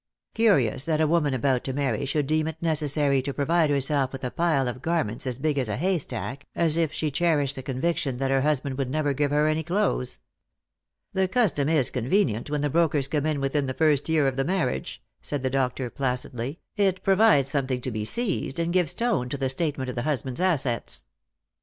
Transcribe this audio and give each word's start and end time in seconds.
Curious 0.33 0.83
that 0.85 0.99
a 0.99 1.05
woman 1.05 1.35
about 1.35 1.63
to 1.65 1.73
marry 1.73 2.07
should 2.07 2.25
deem 2.25 2.47
it 2.47 2.59
necessary 2.59 3.21
to 3.21 3.35
provide 3.35 3.69
herself 3.69 4.11
with 4.11 4.23
a 4.23 4.31
pile 4.31 4.67
of 4.67 4.81
garments 4.81 5.27
as 5.27 5.37
big 5.37 5.59
as 5.59 5.69
a 5.69 5.77
haystack, 5.77 6.47
as 6.55 6.75
if 6.75 6.91
she 6.91 7.11
cherished 7.11 7.55
the 7.55 7.61
conviction 7.61 8.17
that 8.17 8.31
her 8.31 8.41
husband 8.41 8.79
would 8.79 8.89
never 8.89 9.13
give 9.13 9.29
her 9.29 9.45
any 9.45 9.61
clothes."" 9.61 10.19
The 11.13 11.27
custom 11.27 11.69
is 11.69 11.91
convenient, 11.91 12.49
when 12.49 12.61
the 12.61 12.67
brokers 12.71 13.07
come 13.07 13.27
in 13.27 13.39
within 13.39 13.67
the 13.67 13.75
first 13.75 14.09
year 14.09 14.27
of 14.27 14.37
the 14.37 14.43
marriage," 14.43 15.03
said 15.21 15.43
the 15.43 15.51
doctor 15.51 15.87
placidly;" 15.91 16.57
it 16.75 17.03
provides 17.03 17.47
something 17.51 17.79
to 17.81 17.91
be 17.91 18.03
seized, 18.03 18.57
and 18.57 18.73
gives 18.73 18.95
tone 18.95 19.29
to 19.29 19.37
the 19.37 19.49
state 19.49 19.77
ment 19.77 19.91
of 19.91 19.95
the 19.95 20.01
husband's 20.01 20.41
assets." 20.41 21.03